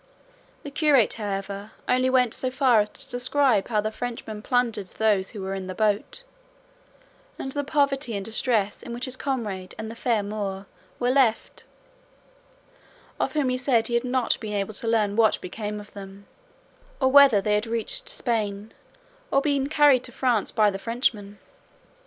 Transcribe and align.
The 0.63 0.71
curate, 0.71 1.13
however, 1.13 1.73
only 1.87 2.09
went 2.09 2.33
so 2.33 2.49
far 2.49 2.79
as 2.79 2.89
to 2.89 3.07
describe 3.07 3.67
how 3.67 3.81
the 3.81 3.91
Frenchmen 3.91 4.41
plundered 4.41 4.87
those 4.87 5.29
who 5.29 5.41
were 5.43 5.53
in 5.53 5.67
the 5.67 5.75
boat, 5.75 6.23
and 7.37 7.51
the 7.51 7.63
poverty 7.63 8.15
and 8.15 8.25
distress 8.25 8.81
in 8.81 8.95
which 8.95 9.05
his 9.05 9.15
comrade 9.15 9.75
and 9.77 9.91
the 9.91 9.95
fair 9.95 10.23
Moor 10.23 10.65
were 10.97 11.11
left, 11.11 11.65
of 13.19 13.33
whom 13.33 13.49
he 13.49 13.57
said 13.57 13.85
he 13.89 13.93
had 13.93 14.03
not 14.03 14.39
been 14.39 14.53
able 14.53 14.73
to 14.73 14.87
learn 14.87 15.15
what 15.15 15.39
became 15.39 15.79
of 15.79 15.93
them, 15.93 16.25
or 16.99 17.09
whether 17.09 17.39
they 17.39 17.53
had 17.53 17.67
reached 17.67 18.09
Spain, 18.09 18.73
or 19.29 19.39
been 19.39 19.69
carried 19.69 20.03
to 20.05 20.11
France 20.11 20.51
by 20.51 20.71
the 20.71 20.79
Frenchmen. 20.79 21.37